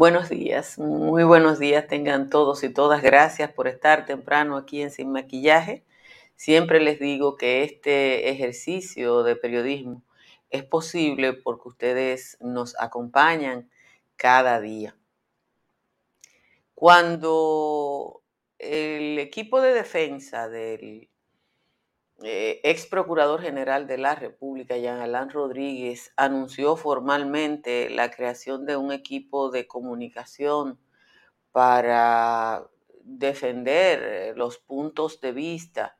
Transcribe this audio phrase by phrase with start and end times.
[0.00, 3.02] Buenos días, muy buenos días tengan todos y todas.
[3.02, 5.84] Gracias por estar temprano aquí en Sin Maquillaje.
[6.36, 10.02] Siempre les digo que este ejercicio de periodismo
[10.48, 13.68] es posible porque ustedes nos acompañan
[14.16, 14.96] cada día.
[16.74, 18.22] Cuando
[18.58, 21.09] el equipo de defensa del
[22.22, 28.76] eh, ex procurador general de la República, Jean Alain Rodríguez, anunció formalmente la creación de
[28.76, 30.78] un equipo de comunicación
[31.52, 32.68] para
[33.02, 35.96] defender los puntos de vista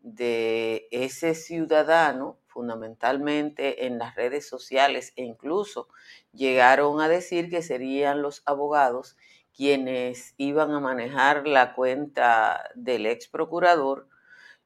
[0.00, 5.88] de ese ciudadano, fundamentalmente en las redes sociales, e incluso
[6.32, 9.16] llegaron a decir que serían los abogados
[9.54, 14.08] quienes iban a manejar la cuenta del ex procurador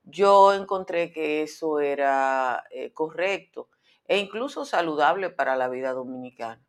[0.05, 3.69] yo encontré que eso era eh, correcto
[4.06, 6.62] e incluso saludable para la vida dominicana.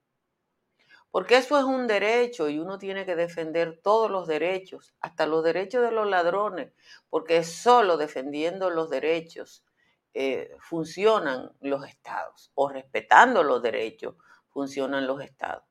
[1.12, 5.44] Porque eso es un derecho y uno tiene que defender todos los derechos, hasta los
[5.44, 6.74] derechos de los ladrones,
[7.10, 9.64] porque solo defendiendo los derechos
[10.16, 14.16] eh, funcionan los estados, o respetando los derechos
[14.50, 15.64] funcionan los estados.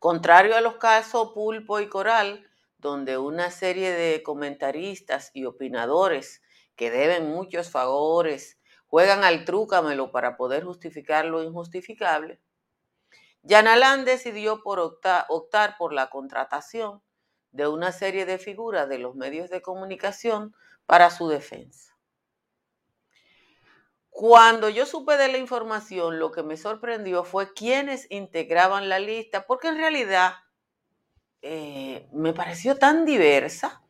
[0.00, 2.50] Contrario a los casos Pulpo y Coral,
[2.82, 6.42] donde una serie de comentaristas y opinadores
[6.74, 8.58] que deben muchos favores
[8.88, 12.40] juegan al trúcamelo para poder justificar lo injustificable,
[13.42, 17.02] Yanalán decidió por optar, optar por la contratación
[17.52, 20.54] de una serie de figuras de los medios de comunicación
[20.84, 21.96] para su defensa.
[24.10, 29.46] Cuando yo supe de la información, lo que me sorprendió fue quienes integraban la lista,
[29.46, 30.34] porque en realidad
[31.42, 33.82] eh, me pareció tan diversa.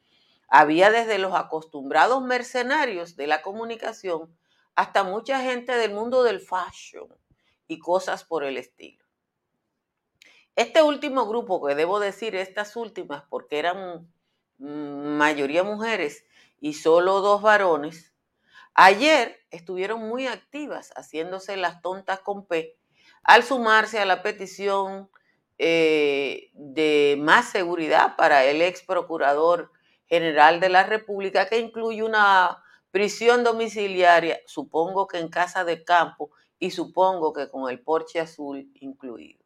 [0.49, 4.37] Había desde los acostumbrados mercenarios de la comunicación
[4.75, 7.09] hasta mucha gente del mundo del fashion
[7.69, 9.05] y cosas por el estilo.
[10.57, 14.13] Este último grupo, que debo decir estas últimas porque eran
[14.59, 16.25] mayoría mujeres
[16.61, 18.15] y solo dos varones,
[18.75, 22.77] ayer estuvieron muy activas haciéndose las tontas con P
[23.23, 25.11] al sumarse a la petición
[25.65, 29.71] eh, de más seguridad para el ex procurador
[30.07, 36.33] general de la República, que incluye una prisión domiciliaria, supongo que en casa de campo
[36.59, 39.41] y supongo que con el porche azul incluido.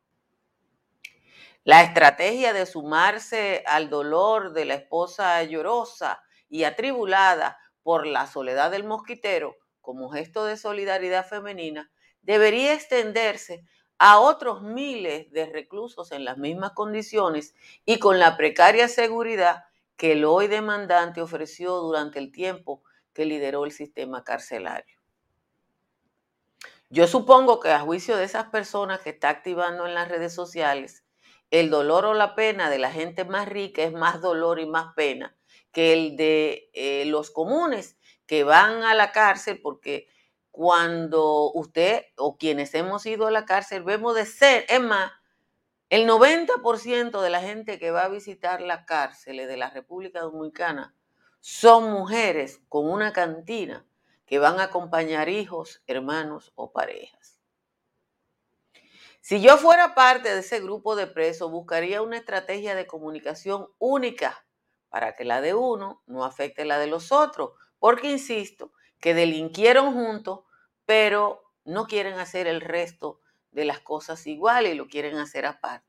[1.65, 8.71] La estrategia de sumarse al dolor de la esposa llorosa y atribulada por la soledad
[8.71, 11.91] del mosquitero como gesto de solidaridad femenina
[12.23, 13.67] debería extenderse
[13.99, 19.65] a otros miles de reclusos en las mismas condiciones y con la precaria seguridad
[19.97, 24.97] que el hoy demandante ofreció durante el tiempo que lideró el sistema carcelario.
[26.91, 31.05] Yo supongo que a juicio de esas personas que está activando en las redes sociales,
[31.51, 34.95] el dolor o la pena de la gente más rica es más dolor y más
[34.95, 35.37] pena
[35.73, 37.97] que el de eh, los comunes
[38.27, 40.09] que van a la cárcel porque
[40.57, 45.13] cuando usted o quienes hemos ido a la cárcel vemos de ser, es más,
[45.91, 50.97] el 90% de la gente que va a visitar las cárceles de la República Dominicana
[51.41, 53.87] son mujeres con una cantina
[54.25, 57.39] que van a acompañar hijos, hermanos o parejas.
[59.21, 64.47] Si yo fuera parte de ese grupo de presos, buscaría una estrategia de comunicación única
[64.89, 69.93] para que la de uno no afecte la de los otros, porque insisto, que delinquieron
[69.93, 70.46] juntos
[70.87, 75.87] pero no quieren hacer el resto de las cosas igual y lo quieren hacer aparte.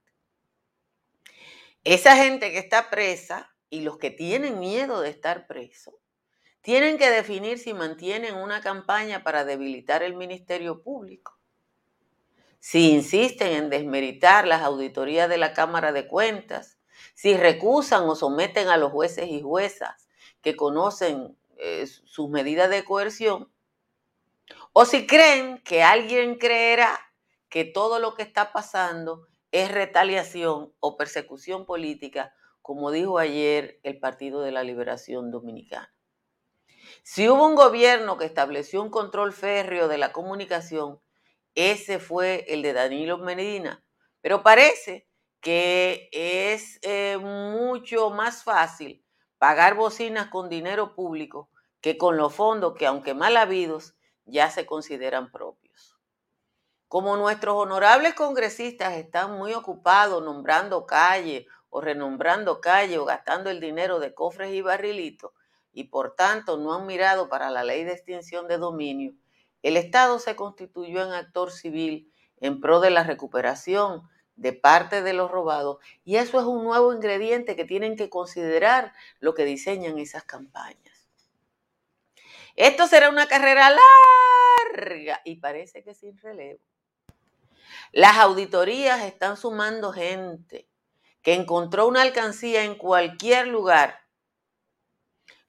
[1.84, 5.94] Esa gente que está presa y los que tienen miedo de estar presos,
[6.62, 11.38] tienen que definir si mantienen una campaña para debilitar el Ministerio Público.
[12.60, 16.78] Si insisten en desmeritar las auditorías de la Cámara de Cuentas,
[17.14, 20.08] si recusan o someten a los jueces y juezas
[20.42, 23.50] que conocen eh, sus medidas de coerción,
[24.80, 27.00] o si creen que alguien creerá
[27.50, 32.32] que todo lo que está pasando es retaliación o persecución política,
[32.62, 35.92] como dijo ayer el Partido de la Liberación Dominicana.
[37.02, 41.02] Si hubo un gobierno que estableció un control férreo de la comunicación,
[41.56, 43.84] ese fue el de Danilo Medina.
[44.22, 45.08] Pero parece
[45.42, 49.04] que es eh, mucho más fácil
[49.40, 51.50] pagar bocinas con dinero público
[51.82, 53.97] que con los fondos que, aunque mal habidos,
[54.28, 55.98] ya se consideran propios.
[56.88, 63.60] Como nuestros honorables congresistas están muy ocupados nombrando calle o renombrando calle o gastando el
[63.60, 65.32] dinero de cofres y barrilitos,
[65.74, 69.14] y por tanto no han mirado para la ley de extinción de dominio,
[69.64, 75.14] el Estado se constituyó en actor civil en pro de la recuperación de parte de
[75.14, 79.98] los robados y eso es un nuevo ingrediente que tienen que considerar lo que diseñan
[79.98, 80.97] esas campañas.
[82.58, 86.60] Esto será una carrera larga y parece que sin relevo.
[87.92, 90.68] Las auditorías están sumando gente
[91.22, 94.00] que encontró una alcancía en cualquier lugar.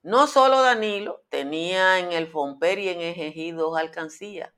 [0.02, 4.52] No solo Danilo tenía en el Fomper y en Ejejí dos alcancías.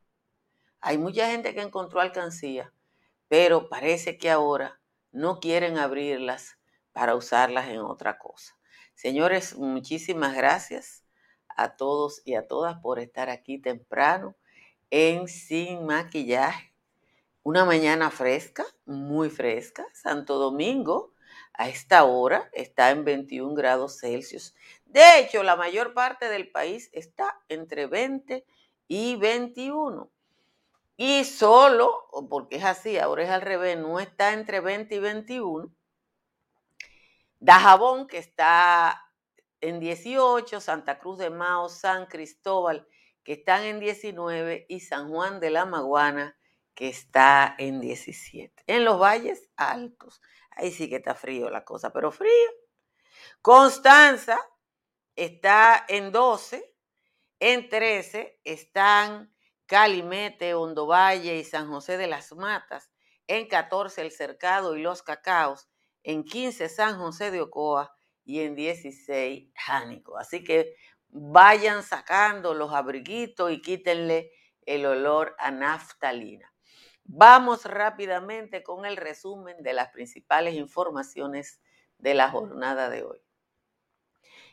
[0.80, 2.72] Hay mucha gente que encontró alcancías,
[3.28, 4.80] pero parece que ahora
[5.12, 6.58] no quieren abrirlas
[6.90, 8.56] para usarlas en otra cosa.
[8.96, 11.04] Señores, muchísimas gracias
[11.56, 14.36] a todos y a todas por estar aquí temprano
[14.90, 16.72] en Sin Maquillaje.
[17.42, 19.86] Una mañana fresca, muy fresca.
[19.92, 21.14] Santo Domingo
[21.54, 24.54] a esta hora está en 21 grados Celsius.
[24.86, 28.44] De hecho, la mayor parte del país está entre 20
[28.88, 30.10] y 21.
[30.96, 35.72] Y solo, porque es así, ahora es al revés, no está entre 20 y 21.
[37.38, 39.09] Dajabón, que está
[39.60, 42.86] en 18, Santa Cruz de Mao, San Cristóbal,
[43.22, 46.36] que están en 19, y San Juan de la Maguana,
[46.74, 48.62] que está en 17.
[48.66, 52.30] En los valles altos, ahí sí que está frío la cosa, pero frío.
[53.42, 54.38] Constanza
[55.14, 56.74] está en 12,
[57.38, 59.34] en 13 están
[59.66, 62.90] Calimete, Hondovalle y San José de las Matas,
[63.26, 65.68] en 14 El Cercado y Los Cacaos,
[66.02, 70.16] en 15 San José de Ocoa y en 16 Jánico.
[70.16, 70.74] Así que
[71.08, 74.30] vayan sacando los abriguitos y quítenle
[74.64, 76.52] el olor a naftalina.
[77.04, 81.60] Vamos rápidamente con el resumen de las principales informaciones
[81.98, 83.20] de la jornada de hoy.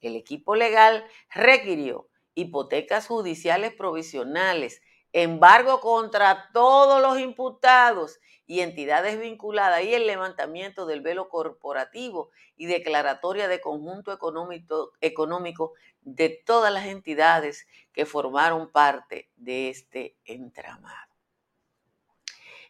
[0.02, 4.82] El equipo legal requirió hipotecas judiciales provisionales,
[5.12, 12.66] embargo contra todos los imputados y entidades vinculadas y el levantamiento del velo corporativo y
[12.66, 21.14] declaratoria de conjunto económico, económico de todas las entidades que formaron parte de este entramado.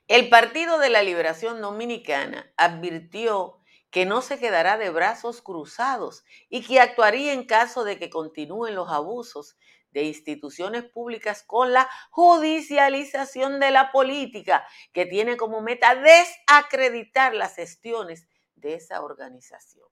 [0.08, 3.63] El Partido de la Liberación Dominicana advirtió
[3.94, 8.74] que no se quedará de brazos cruzados y que actuaría en caso de que continúen
[8.74, 9.56] los abusos
[9.92, 17.56] de instituciones públicas con la judicialización de la política, que tiene como meta desacreditar las
[17.56, 19.88] gestiones de esa organización.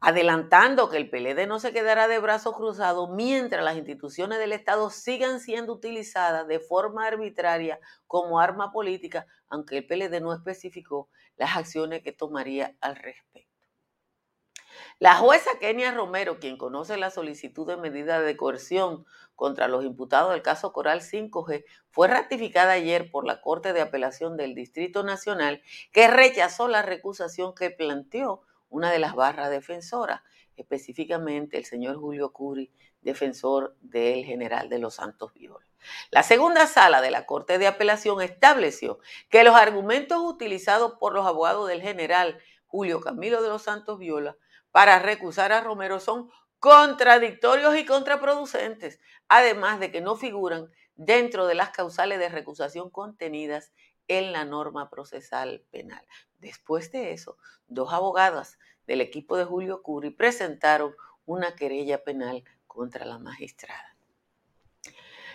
[0.00, 4.88] Adelantando que el PLD no se quedará de brazos cruzados mientras las instituciones del Estado
[4.88, 11.56] sigan siendo utilizadas de forma arbitraria como arma política, aunque el PLD no especificó las
[11.56, 13.46] acciones que tomaría al respecto.
[14.98, 20.32] La jueza Kenia Romero, quien conoce la solicitud de medida de coerción contra los imputados
[20.32, 25.62] del caso Coral 5G, fue ratificada ayer por la Corte de Apelación del Distrito Nacional,
[25.92, 30.22] que rechazó la recusación que planteó una de las barras defensoras,
[30.56, 32.72] específicamente el señor Julio Curi,
[33.06, 35.64] defensor del general de los Santos Viola.
[36.10, 38.98] La segunda sala de la Corte de Apelación estableció
[39.30, 44.36] que los argumentos utilizados por los abogados del general Julio Camilo de los Santos Viola
[44.72, 48.98] para recusar a Romero son contradictorios y contraproducentes,
[49.28, 53.72] además de que no figuran dentro de las causales de recusación contenidas
[54.08, 56.04] en la norma procesal penal.
[56.38, 60.94] Después de eso, dos abogadas del equipo de Julio Curi presentaron
[61.24, 62.44] una querella penal
[62.76, 63.96] contra la magistrada.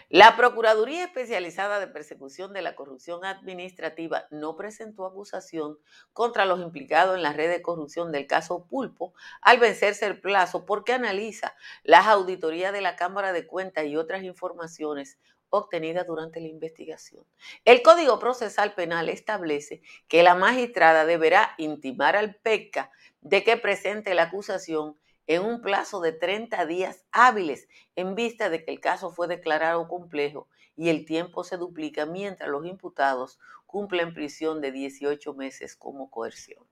[0.10, 5.80] La Procuraduría Especializada de Persecución de la Corrupción Administrativa no presentó acusación
[6.14, 10.66] contra los implicados en la red de corrupción del caso Pulpo al vencerse el plazo
[10.66, 15.18] porque analiza las auditorías de la Cámara de Cuentas y otras informaciones
[15.50, 17.26] obtenidas durante la investigación.
[17.66, 24.14] El Código Procesal Penal establece que la magistrada deberá intimar al PECA de que presente
[24.14, 29.12] la acusación en un plazo de 30 días hábiles en vista de que el caso
[29.12, 35.34] fue declarado complejo y el tiempo se duplica mientras los imputados cumplen prisión de 18
[35.34, 36.66] meses como coerción.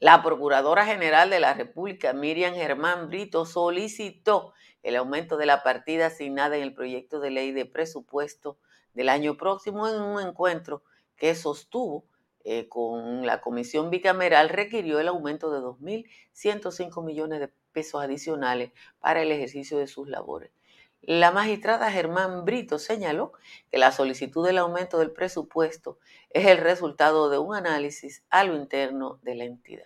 [0.00, 4.52] La Procuradora General de la República, Miriam Germán Brito, solicitó
[4.84, 8.58] el aumento de la partida asignada en el proyecto de ley de presupuesto
[8.94, 10.84] del año próximo en un encuentro
[11.16, 12.04] que sostuvo
[12.50, 19.20] eh, con la comisión bicameral requirió el aumento de 2.105 millones de pesos adicionales para
[19.20, 20.50] el ejercicio de sus labores.
[21.02, 23.34] La magistrada Germán Brito señaló
[23.70, 25.98] que la solicitud del aumento del presupuesto
[26.30, 29.84] es el resultado de un análisis a lo interno de la entidad.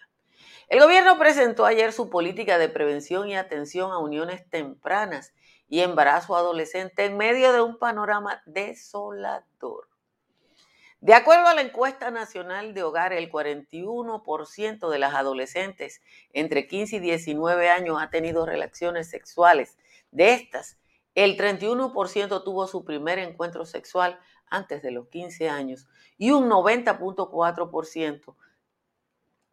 [0.68, 5.34] El gobierno presentó ayer su política de prevención y atención a uniones tempranas
[5.68, 9.91] y embarazo adolescente en medio de un panorama desolador.
[11.02, 16.00] De acuerdo a la encuesta nacional de hogar, el 41% de las adolescentes
[16.32, 19.76] entre 15 y 19 años ha tenido relaciones sexuales.
[20.12, 20.78] De estas,
[21.16, 28.36] el 31% tuvo su primer encuentro sexual antes de los 15 años y un 90.4%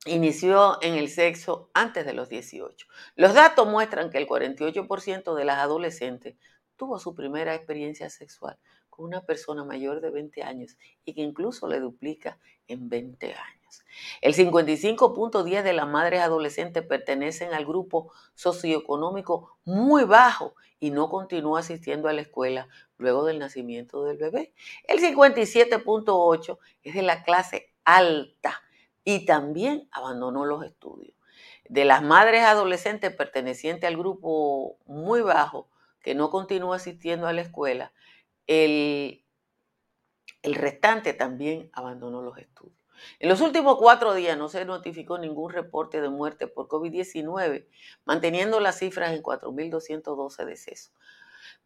[0.06, 2.86] inició en el sexo antes de los 18.
[3.15, 6.36] Los datos muestran que el 48% de las adolescentes
[6.75, 8.60] tuvo su primera experiencia sexual
[9.00, 13.86] una persona mayor de 20 años y que incluso le duplica en 20 años.
[14.22, 21.60] El 55.10 de las madres adolescentes pertenecen al grupo socioeconómico muy bajo y no continúa
[21.60, 24.53] asistiendo a la escuela luego del nacimiento del bebé.
[24.88, 28.62] El 57.8 es de la clase alta
[29.03, 31.15] y también abandonó los estudios.
[31.68, 35.70] De las madres adolescentes pertenecientes al grupo muy bajo
[36.01, 37.91] que no continúa asistiendo a la escuela,
[38.50, 39.24] el,
[40.41, 42.75] restante también abandonó los estudios.
[43.20, 47.68] En los últimos cuatro días no se notificó ningún reporte de muerte por COVID-19,
[48.06, 50.91] manteniendo las cifras en 4.212 decesos.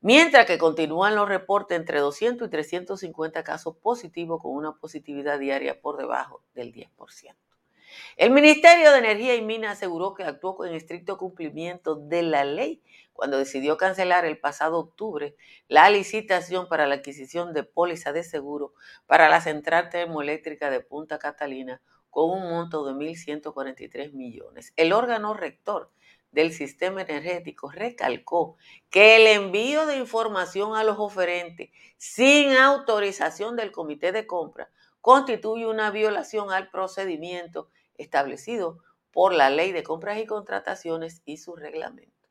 [0.01, 5.79] Mientras que continúan los reportes entre 200 y 350 casos positivos con una positividad diaria
[5.79, 7.33] por debajo del 10%.
[8.17, 12.81] El Ministerio de Energía y Minas aseguró que actuó con estricto cumplimiento de la ley
[13.13, 15.35] cuando decidió cancelar el pasado octubre
[15.67, 18.73] la licitación para la adquisición de póliza de seguro
[19.05, 24.73] para la central termoeléctrica de Punta Catalina con un monto de 1.143 millones.
[24.75, 25.91] El órgano rector
[26.31, 28.57] del sistema energético recalcó
[28.89, 35.67] que el envío de información a los oferentes sin autorización del comité de compra constituye
[35.67, 38.79] una violación al procedimiento establecido
[39.11, 42.22] por la Ley de Compras y Contrataciones y su reglamento.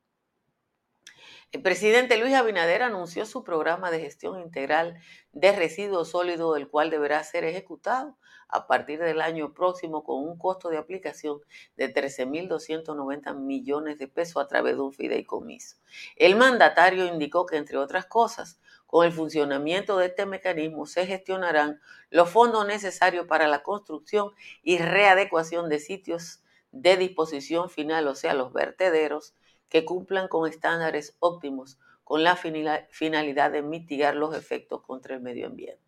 [1.52, 4.99] El presidente Luis Abinader anunció su programa de gestión integral
[5.32, 8.16] de residuos sólidos, el cual deberá ser ejecutado
[8.49, 11.40] a partir del año próximo con un costo de aplicación
[11.76, 15.76] de 13.290 millones de pesos a través de un fideicomiso.
[16.16, 21.82] El mandatario indicó que, entre otras cosas, con el funcionamiento de este mecanismo se gestionarán
[22.09, 24.30] los fondos necesarios para la construcción
[24.62, 29.35] y readecuación de sitios de disposición final, o sea, los vertederos,
[29.73, 35.47] que cumplan con estándares óptimos con la finalidad de mitigar los efectos contra el medio
[35.47, 35.81] ambiente.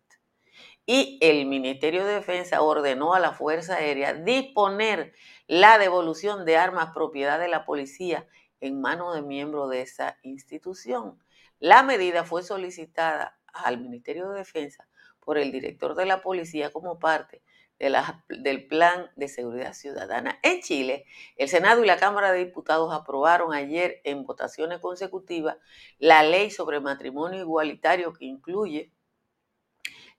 [0.87, 5.13] Y el Ministerio de Defensa ordenó a la Fuerza Aérea disponer
[5.45, 8.27] la devolución de armas propiedad de la policía
[8.59, 11.19] en manos de miembros de esa institución.
[11.59, 14.87] La medida fue solicitada al Ministerio de Defensa
[15.19, 17.43] por el director de la policía como parte
[17.79, 17.93] de
[18.29, 20.39] del Plan de Seguridad Ciudadana.
[20.43, 21.05] En Chile,
[21.35, 25.57] el Senado y la Cámara de Diputados aprobaron ayer en votaciones consecutivas
[25.99, 28.91] la ley sobre matrimonio igualitario que incluye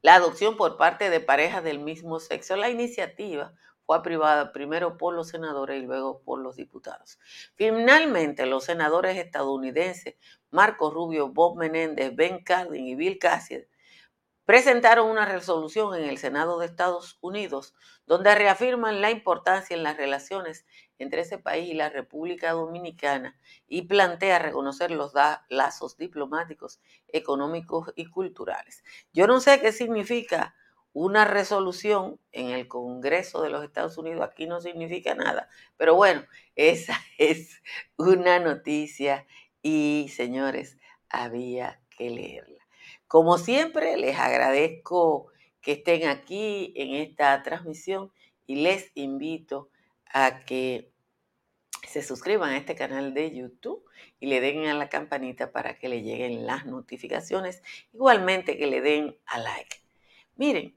[0.02, 2.56] la adopción por parte de parejas del mismo sexo.
[2.56, 3.54] La iniciativa
[3.86, 7.18] fue aprobada primero por los senadores y luego por los diputados.
[7.54, 10.16] Finalmente, los senadores estadounidenses
[10.50, 13.64] Marco Rubio, Bob Menéndez, Ben Cardin y Bill Cassidy
[14.46, 17.74] presentaron una resolución en el Senado de Estados Unidos
[18.06, 20.64] donde reafirman la importancia en las relaciones
[20.98, 23.36] entre ese país y la República Dominicana
[23.66, 25.12] y plantea reconocer los
[25.48, 28.84] lazos diplomáticos, económicos y culturales.
[29.12, 30.54] Yo no sé qué significa
[30.92, 36.24] una resolución en el Congreso de los Estados Unidos, aquí no significa nada, pero bueno,
[36.54, 37.62] esa es
[37.98, 39.26] una noticia
[39.60, 40.78] y señores,
[41.10, 42.55] había que leerla.
[43.08, 45.28] Como siempre, les agradezco
[45.60, 48.12] que estén aquí en esta transmisión
[48.46, 49.70] y les invito
[50.12, 50.92] a que
[51.86, 53.84] se suscriban a este canal de YouTube
[54.18, 57.62] y le den a la campanita para que le lleguen las notificaciones.
[57.92, 59.76] Igualmente que le den a like.
[60.36, 60.76] Miren,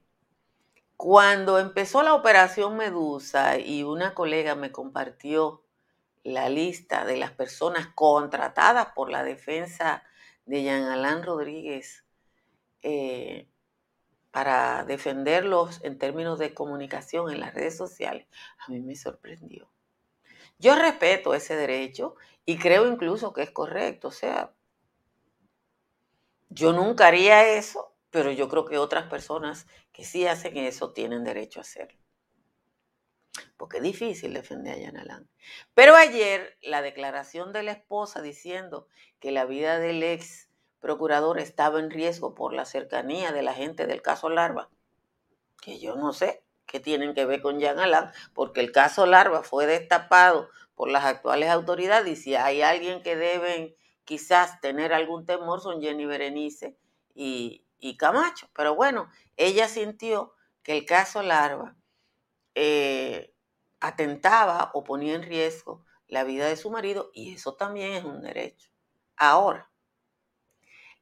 [0.96, 5.64] cuando empezó la operación Medusa y una colega me compartió
[6.22, 10.04] la lista de las personas contratadas por la defensa
[10.46, 12.04] de Jean Alain Rodríguez
[12.82, 13.48] eh,
[14.30, 18.26] para defenderlos en términos de comunicación en las redes sociales,
[18.58, 19.70] a mí me sorprendió.
[20.60, 24.08] Yo respeto ese derecho y creo incluso que es correcto.
[24.08, 24.52] O sea,
[26.50, 31.24] yo nunca haría eso, pero yo creo que otras personas que sí hacen eso tienen
[31.24, 31.98] derecho a hacerlo.
[33.56, 35.30] Porque es difícil defender a Yanalán.
[35.72, 38.86] Pero ayer la declaración de la esposa diciendo
[39.18, 40.49] que la vida del ex
[40.80, 44.70] procurador estaba en riesgo por la cercanía de la gente del caso Larva,
[45.60, 49.42] que yo no sé qué tienen que ver con Jean Alain, porque el caso Larva
[49.42, 55.26] fue destapado por las actuales autoridades y si hay alguien que deben quizás tener algún
[55.26, 56.76] temor son Jenny Berenice
[57.14, 57.66] y,
[57.98, 58.48] Camacho.
[58.54, 61.76] Pero bueno, ella sintió que el caso Larva
[62.54, 63.34] eh,
[63.80, 68.20] atentaba o ponía en riesgo la vida de su marido y eso también es un
[68.20, 68.70] derecho.
[69.16, 69.69] Ahora,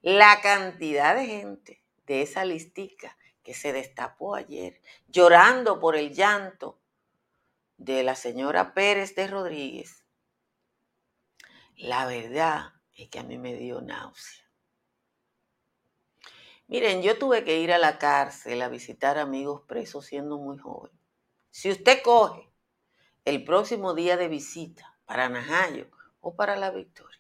[0.00, 6.80] la cantidad de gente de esa listica que se destapó ayer, llorando por el llanto
[7.76, 10.04] de la señora Pérez de Rodríguez,
[11.76, 14.44] la verdad es que a mí me dio náusea.
[16.66, 20.92] Miren, yo tuve que ir a la cárcel a visitar amigos presos siendo muy joven.
[21.50, 22.52] Si usted coge
[23.24, 25.90] el próximo día de visita para Najayo
[26.20, 27.17] o para La Victoria,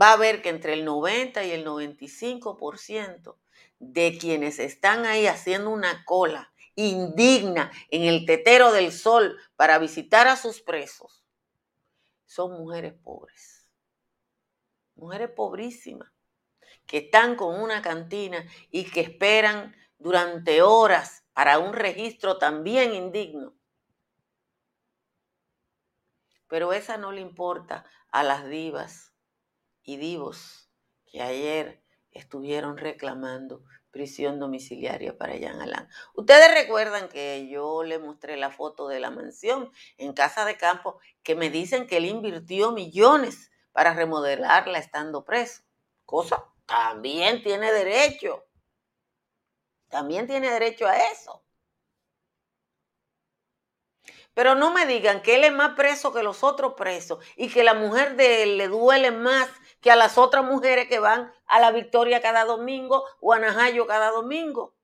[0.00, 3.36] va a ver que entre el 90 y el 95%
[3.78, 10.28] de quienes están ahí haciendo una cola indigna en el tetero del sol para visitar
[10.28, 11.24] a sus presos
[12.26, 13.70] son mujeres pobres.
[14.94, 16.10] Mujeres pobrísimas
[16.86, 23.54] que están con una cantina y que esperan durante horas para un registro también indigno.
[26.48, 29.12] Pero esa no le importa a las divas
[29.86, 30.68] y divos
[31.06, 35.88] que ayer estuvieron reclamando prisión domiciliaria para Jean Alain.
[36.14, 40.98] Ustedes recuerdan que yo le mostré la foto de la mansión en Casa de Campo,
[41.22, 45.62] que me dicen que él invirtió millones para remodelarla estando preso.
[46.04, 48.44] Cosa, también tiene derecho.
[49.88, 51.42] También tiene derecho a eso.
[54.34, 57.64] Pero no me digan que él es más preso que los otros presos y que
[57.64, 59.48] la mujer de él le duele más
[59.80, 63.86] que a las otras mujeres que van a la Victoria cada domingo o a Najayo
[63.86, 64.74] cada domingo.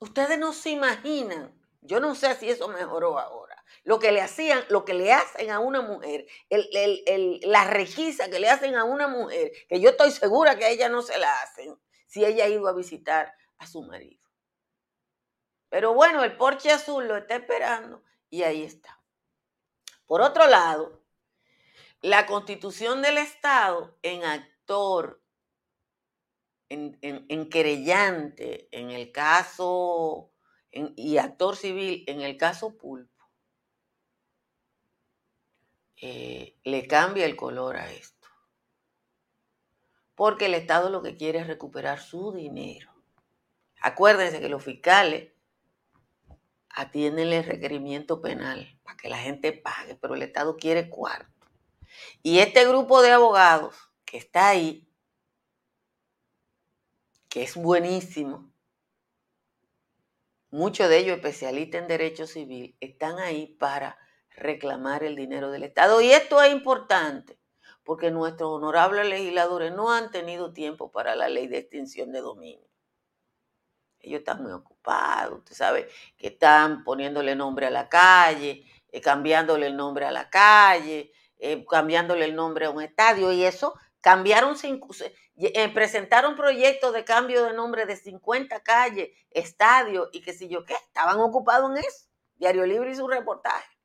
[0.00, 4.64] Ustedes no se imaginan, yo no sé si eso mejoró ahora, lo que le hacían,
[4.68, 9.50] lo que le hacen a una mujer, la requisa que le hacen a una mujer,
[9.68, 11.76] que yo estoy segura que a ella no se la hacen
[12.06, 14.22] si ella ha ido a visitar a su marido.
[15.68, 19.02] Pero bueno, el porche azul lo está esperando y ahí está.
[20.06, 21.02] Por otro lado,
[22.00, 25.22] la constitución del Estado en actor,
[26.68, 30.32] en, querellante, en el caso,
[30.70, 33.24] y actor civil en el caso Pulpo,
[36.00, 38.28] eh, le cambia el color a esto.
[40.14, 42.92] Porque el Estado lo que quiere es recuperar su dinero.
[43.80, 45.32] Acuérdense que los fiscales
[46.70, 51.37] atienden el requerimiento penal para que la gente pague, pero el Estado quiere cuarto.
[52.22, 54.88] Y este grupo de abogados que está ahí,
[57.28, 58.52] que es buenísimo,
[60.50, 63.98] muchos de ellos especialistas en derecho civil, están ahí para
[64.30, 66.00] reclamar el dinero del Estado.
[66.00, 67.38] Y esto es importante
[67.84, 72.68] porque nuestros honorables legisladores no han tenido tiempo para la ley de extinción de dominio.
[74.00, 79.66] Ellos están muy ocupados, usted sabe que están poniéndole nombre a la calle, eh, cambiándole
[79.66, 84.56] el nombre a la calle, eh, cambiándole el nombre a un estadio y eso, cambiaron,
[85.36, 90.64] eh, presentaron proyectos de cambio de nombre de 50 calles, estadios y qué sé yo
[90.64, 92.06] qué, estaban ocupados en eso.
[92.36, 93.78] Diario Libre y su reportaje.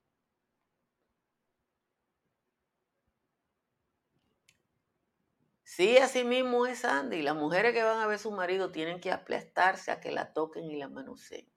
[5.75, 7.23] Sí, así mismo es Andy.
[7.23, 10.31] Las mujeres que van a ver a su marido tienen que aplastarse a que la
[10.31, 11.51] toquen y la manoseen.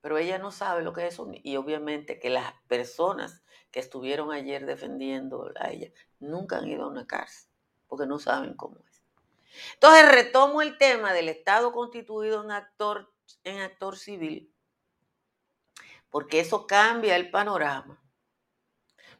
[0.00, 3.43] Pero ella no sabe lo que es eso y obviamente que las personas
[3.74, 7.50] que estuvieron ayer defendiendo a ella nunca han ido a una cárcel
[7.88, 9.02] porque no saben cómo es.
[9.72, 14.54] Entonces retomo el tema del Estado constituido en actor, en actor civil,
[16.08, 18.00] porque eso cambia el panorama.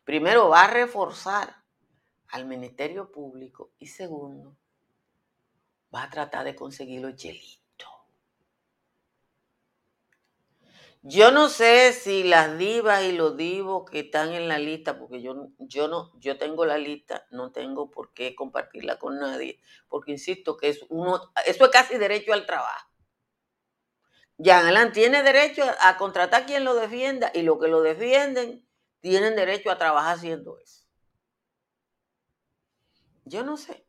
[0.05, 1.65] Primero va a reforzar
[2.29, 4.57] al Ministerio Público y segundo,
[5.93, 7.64] va a tratar de conseguir los chelitos.
[11.07, 15.21] Yo no sé si las divas y los divos que están en la lista, porque
[15.21, 20.13] yo, yo no, yo tengo la lista, no tengo por qué compartirla con nadie, porque
[20.13, 22.89] insisto que es uno, eso es casi derecho al trabajo.
[24.51, 28.67] Alain tiene derecho a contratar quien lo defienda y los que lo defienden
[29.01, 30.87] tienen derecho a trabajar haciendo eso.
[33.27, 33.87] Yo no sé,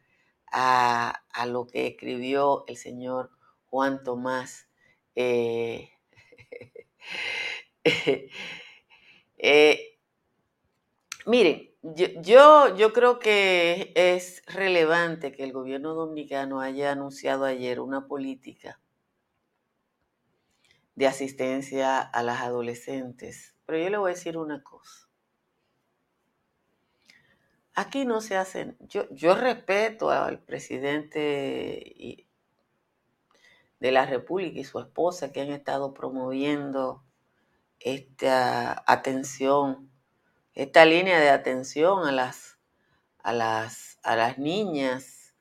[0.54, 3.30] a, lo que escribió el señor
[3.66, 4.68] Juan Tomás.
[5.16, 5.90] Eh,
[9.36, 9.98] eh,
[11.26, 18.06] miren, yo, yo, creo que es relevante que el gobierno dominicano haya anunciado ayer una
[18.06, 18.80] política
[20.94, 23.56] de asistencia a las adolescentes.
[23.66, 25.08] Pero yo le voy a decir una cosa.
[27.76, 32.24] Aquí no se hacen, yo, yo respeto al presidente
[33.80, 37.02] de la República y su esposa que han estado promoviendo
[37.80, 39.90] esta atención,
[40.54, 42.58] esta línea de atención a las,
[43.18, 45.34] a las, a las niñas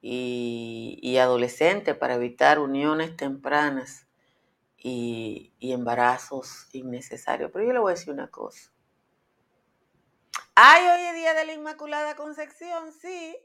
[0.00, 4.06] y, adolescentes para evitar uniones tempranas
[4.76, 7.50] y embarazos innecesarios.
[7.52, 8.73] Pero yo le voy a decir una cosa.
[10.56, 13.36] Ay, hoy es día de la Inmaculada Concepción, sí.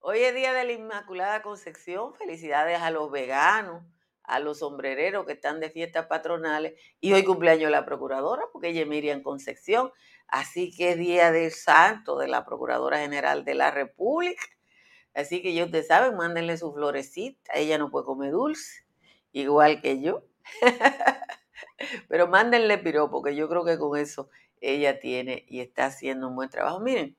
[0.00, 2.14] Hoy es día de la Inmaculada Concepción.
[2.14, 3.82] Felicidades a los veganos,
[4.24, 6.78] a los sombrereros que están de fiestas patronales.
[7.00, 9.90] Y hoy cumpleaños la procuradora, porque ella es Miriam Concepción.
[10.28, 14.42] Así que es día del santo de la Procuradora General de la República.
[15.14, 17.52] Así que ya ustedes saben, mándenle su florecita.
[17.54, 18.84] Ella no puede comer dulce,
[19.32, 20.24] igual que yo.
[22.08, 24.28] Pero mándenle piropo, porque yo creo que con eso
[24.60, 26.80] ella tiene y está haciendo un buen trabajo.
[26.80, 27.16] Miren,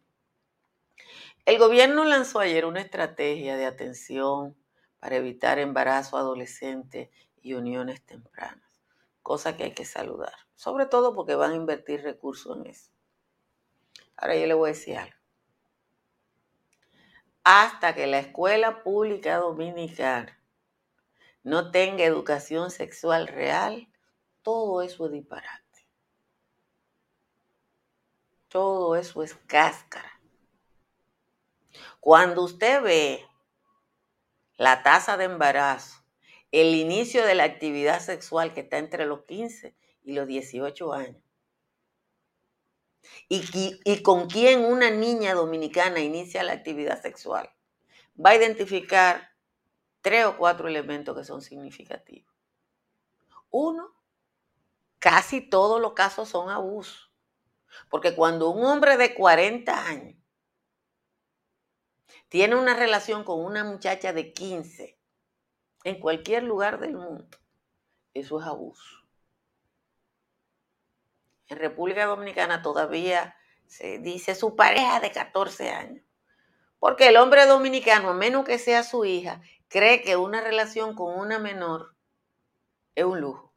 [1.46, 4.56] el gobierno lanzó ayer una estrategia de atención
[5.00, 7.10] para evitar embarazo adolescente
[7.42, 8.82] y uniones tempranas,
[9.24, 12.92] cosa que hay que saludar, sobre todo porque van a invertir recursos en eso.
[14.16, 15.16] Ahora yo le voy a decir algo.
[17.44, 20.40] Hasta que la escuela pública dominicana
[21.44, 23.88] no tenga educación sexual real,
[24.44, 25.61] todo eso es disparate.
[28.52, 30.20] Todo eso es cáscara.
[32.02, 33.26] Cuando usted ve
[34.58, 36.04] la tasa de embarazo,
[36.52, 41.24] el inicio de la actividad sexual que está entre los 15 y los 18 años,
[43.30, 47.50] y, con quién una niña dominicana inicia la actividad sexual,
[48.24, 49.30] va a identificar
[50.02, 52.36] tres o cuatro elementos que son significativos.
[53.50, 53.96] Uno,
[55.00, 57.11] casi todos los casos son abusos.
[57.90, 60.16] Porque cuando un hombre de 40 años
[62.30, 65.00] tiene una relación con una muchacha de 15
[65.84, 67.38] en cualquier lugar del mundo,
[68.14, 69.02] eso es abuso.
[71.48, 73.36] En República Dominicana todavía
[73.68, 76.06] se dice su pareja de 14 años.
[76.80, 81.18] Porque el hombre dominicano, a menos que sea su hija, cree que una relación con
[81.20, 81.96] una menor
[82.96, 83.51] es un lujo.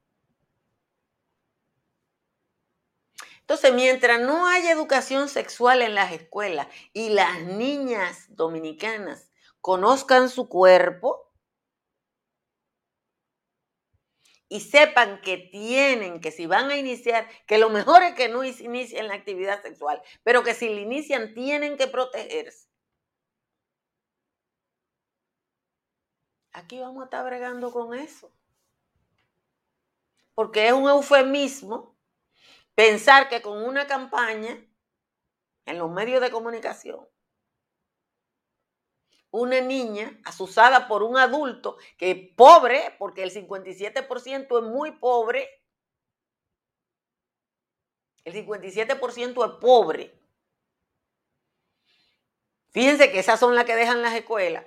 [3.46, 9.30] Entonces, mientras no haya educación sexual en las escuelas y las niñas dominicanas
[9.60, 11.30] conozcan su cuerpo
[14.48, 18.44] y sepan que tienen, que si van a iniciar, que lo mejor es que no
[18.44, 22.70] inicien la actividad sexual, pero que si la inician tienen que protegerse.
[26.52, 28.32] Aquí vamos a estar bregando con eso.
[30.34, 31.93] Porque es un eufemismo
[32.74, 34.58] Pensar que con una campaña
[35.66, 37.08] en los medios de comunicación,
[39.30, 45.64] una niña asusada por un adulto que es pobre, porque el 57% es muy pobre,
[48.24, 50.20] el 57% es pobre.
[52.70, 54.64] Fíjense que esas son las que dejan las escuelas.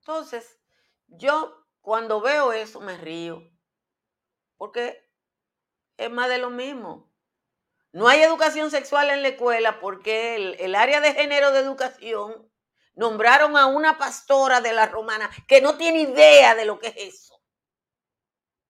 [0.00, 0.58] Entonces,
[1.06, 3.42] yo cuando veo eso me río,
[4.56, 5.09] porque
[6.00, 7.12] es más de lo mismo.
[7.92, 12.50] No hay educación sexual en la escuela porque el, área de género de educación
[12.94, 16.94] nombraron a una pastora de la romana que no tiene idea de lo que es
[16.96, 17.42] eso.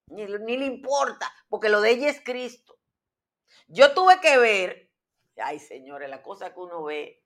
[0.07, 2.77] Ni, ni le importa, porque lo de ella es Cristo.
[3.67, 4.91] Yo tuve que ver,
[5.37, 7.23] ay señores, la cosa que uno ve.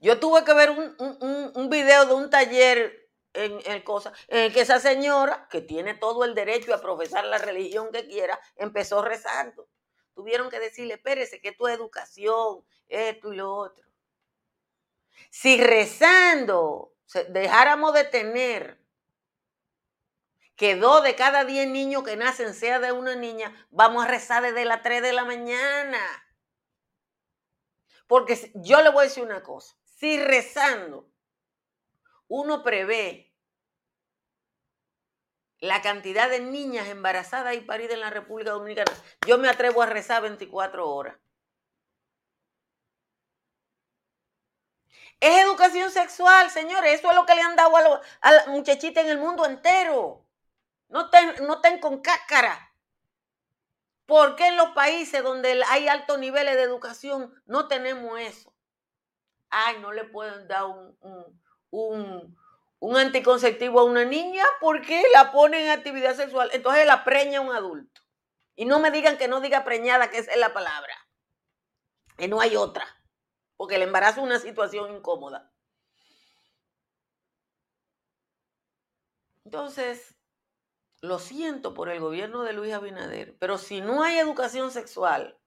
[0.00, 2.99] Yo tuve que ver un, un, un video de un taller
[3.34, 7.90] en el cosa, que esa señora, que tiene todo el derecho a profesar la religión
[7.92, 9.68] que quiera, empezó rezando.
[10.14, 13.88] Tuvieron que decirle, espérese, que tu educación, esto y lo otro.
[15.30, 16.94] Si rezando
[17.28, 18.80] dejáramos de tener
[20.56, 24.42] que dos de cada diez niños que nacen sea de una niña, vamos a rezar
[24.42, 26.00] desde las 3 de la mañana.
[28.06, 31.09] Porque yo le voy a decir una cosa, si rezando
[32.30, 33.34] uno prevé
[35.58, 38.90] la cantidad de niñas embarazadas y paridas en la República Dominicana,
[39.26, 41.18] yo me atrevo a rezar 24 horas.
[45.18, 46.94] Es educación sexual, señores.
[46.94, 50.24] Eso es lo que le han dado a, la muchachita en el mundo entero.
[50.88, 52.72] No estén, no con cáscara.
[54.06, 58.54] ¿Por qué en los países donde hay altos niveles de educación no tenemos eso?
[59.50, 61.40] Ay, no le pueden dar un,
[62.96, 66.50] anticonceptivo a una niña porque la ponen en actividad sexual.
[66.52, 68.00] Entonces la preña un adulto.
[68.56, 70.94] Y no me digan que no diga preñada, que esa es la palabra.
[72.16, 72.86] Que no hay otra.
[73.56, 75.50] Porque el embarazo es una situación incómoda.
[79.44, 80.14] Entonces,
[81.00, 85.38] lo siento por el gobierno de Luis Abinader, pero si no hay educación sexual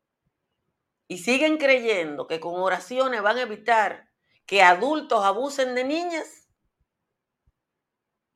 [1.07, 4.09] y siguen creyendo que con oraciones van a evitar
[4.45, 6.49] que adultos abusen de niñas,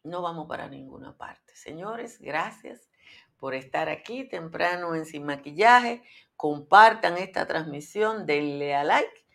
[0.04, 1.56] no vamos para ninguna parte.
[1.56, 2.90] Señores, gracias
[3.38, 6.04] por estar aquí temprano en Sin Maquillaje.
[6.36, 9.26] Compartan esta transmisión, denle a like.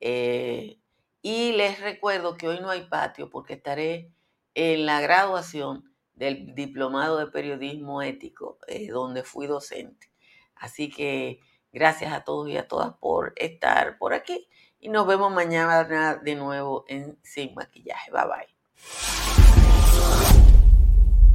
[0.00, 0.80] Eh,
[1.22, 4.12] y les recuerdo que hoy no hay patio porque estaré
[4.54, 10.10] en la graduación del Diplomado de Periodismo Ético, eh, donde fui docente.
[10.54, 11.40] Así que
[11.72, 14.48] gracias a todos y a todas por estar por aquí
[14.86, 18.12] y nos vemos mañana de nuevo en Sin Maquillaje.
[18.12, 18.46] Bye bye.